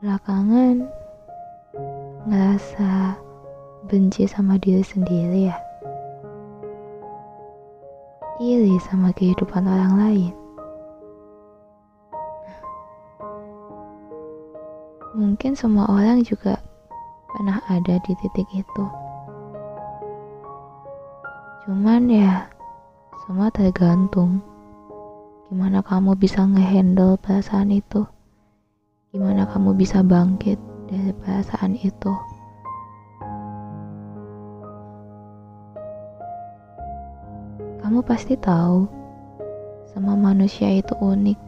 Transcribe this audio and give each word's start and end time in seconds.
belakangan 0.00 0.88
ngerasa 2.24 3.20
benci 3.84 4.24
sama 4.24 4.56
diri 4.56 4.80
sendiri 4.80 5.52
ya? 5.52 5.56
Iri 8.40 8.80
sama 8.80 9.12
kehidupan 9.12 9.68
orang 9.68 9.94
lain? 10.00 10.32
Mungkin 15.12 15.52
semua 15.52 15.84
orang 15.92 16.24
juga 16.24 16.56
pernah 17.28 17.60
ada 17.68 18.00
di 18.00 18.12
titik 18.24 18.48
itu. 18.56 18.84
Cuman 21.68 22.08
ya 22.08 22.48
semua 23.28 23.52
tergantung 23.52 24.40
gimana 25.52 25.84
kamu 25.84 26.16
bisa 26.16 26.48
ngehandle 26.48 27.20
perasaan 27.20 27.68
itu 27.68 28.08
kamu 29.50 29.74
bisa 29.74 30.06
bangkit 30.06 30.56
dari 30.86 31.10
perasaan 31.18 31.74
itu. 31.74 32.14
Kamu 37.82 38.06
pasti 38.06 38.38
tahu, 38.38 38.86
semua 39.90 40.14
manusia 40.14 40.70
itu 40.70 40.94
unik. 40.94 41.38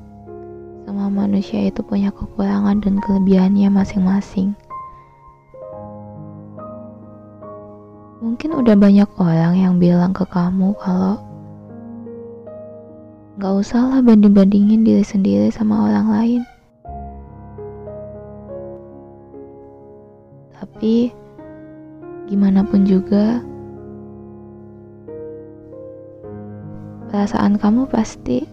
Semua 0.82 1.06
manusia 1.06 1.62
itu 1.62 1.78
punya 1.86 2.10
kekurangan 2.10 2.82
dan 2.82 2.98
kelebihannya 2.98 3.70
masing-masing. 3.70 4.58
Mungkin 8.18 8.50
udah 8.58 8.74
banyak 8.74 9.06
orang 9.22 9.54
yang 9.54 9.74
bilang 9.78 10.10
ke 10.10 10.26
kamu 10.26 10.74
kalau 10.82 11.22
gak 13.38 13.54
usahlah 13.62 14.02
banding-bandingin 14.02 14.82
diri 14.82 15.06
sendiri 15.06 15.50
sama 15.54 15.86
orang 15.86 16.06
lain. 16.10 16.42
Tapi 20.62 21.10
gimana 22.30 22.62
pun 22.62 22.86
juga 22.86 23.42
perasaan 27.10 27.58
kamu 27.58 27.90
pasti 27.90 28.46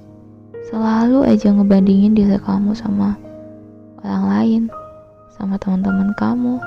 selalu 0.73 1.21
aja 1.21 1.53
ngebandingin 1.53 2.17
diri 2.17 2.41
kamu 2.41 2.73
sama 2.73 3.13
orang 4.01 4.25
lain, 4.25 4.63
sama 5.37 5.61
teman-teman 5.61 6.09
kamu. 6.17 6.57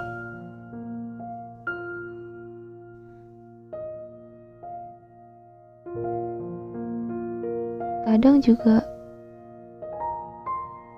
Kadang 8.07 8.39
juga 8.39 8.87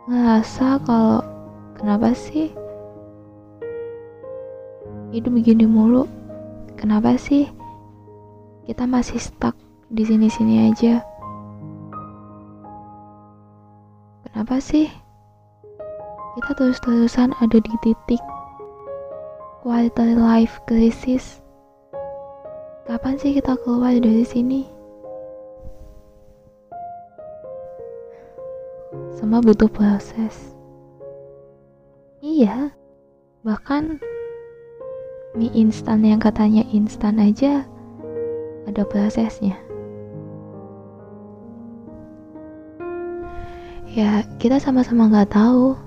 ngerasa 0.05 0.85
kalau 0.85 1.25
kenapa 1.81 2.13
sih 2.13 2.53
hidup 5.15 5.31
begini 5.31 5.63
mulu. 5.63 6.11
Kenapa 6.75 7.15
sih 7.15 7.47
kita 8.67 8.83
masih 8.83 9.23
stuck 9.23 9.55
di 9.87 10.03
sini-sini 10.03 10.75
aja? 10.75 11.07
Kenapa 14.27 14.59
sih 14.59 14.91
kita 16.35 16.51
terus-terusan 16.59 17.31
ada 17.39 17.59
di 17.63 17.75
titik 17.87 18.19
quarter 19.63 20.19
life 20.19 20.59
crisis? 20.67 21.39
Kapan 22.91 23.15
sih 23.15 23.39
kita 23.39 23.55
keluar 23.63 23.95
dari 23.95 24.27
sini? 24.27 24.67
Semua 29.15 29.39
butuh 29.39 29.71
proses. 29.71 30.59
Iya 32.19 32.75
bahkan 33.45 34.01
mie 35.35 35.51
instan 35.51 36.07
yang 36.07 36.23
katanya 36.23 36.63
instan 36.71 37.19
aja 37.19 37.67
ada 38.71 38.83
prosesnya. 38.87 39.59
Ya, 43.95 44.27
kita 44.43 44.59
sama-sama 44.59 45.07
nggak 45.11 45.35
tahu 45.35 45.79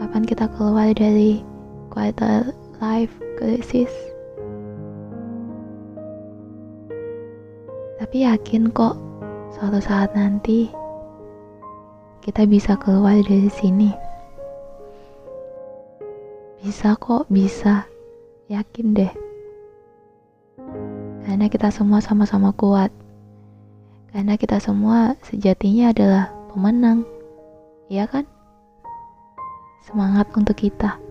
kapan 0.00 0.24
kita 0.24 0.44
keluar 0.56 0.92
dari 0.92 1.40
quarter 1.88 2.52
life 2.80 3.12
crisis. 3.36 3.92
Tapi 8.00 8.28
yakin 8.28 8.68
kok 8.72 8.96
suatu 9.56 9.80
saat 9.80 10.12
nanti 10.12 10.68
kita 12.20 12.48
bisa 12.48 12.76
keluar 12.80 13.16
dari 13.24 13.48
sini. 13.52 13.92
Bisa 16.64 16.96
kok, 16.96 17.28
bisa. 17.28 17.93
Yakin 18.48 18.86
deh. 18.92 19.12
Karena 21.24 21.46
kita 21.48 21.72
semua 21.72 22.04
sama-sama 22.04 22.52
kuat. 22.52 22.92
Karena 24.12 24.36
kita 24.36 24.60
semua 24.60 25.16
sejatinya 25.24 25.90
adalah 25.90 26.30
pemenang. 26.52 27.08
Iya 27.88 28.08
kan? 28.08 28.24
Semangat 29.84 30.28
untuk 30.36 30.56
kita. 30.56 31.03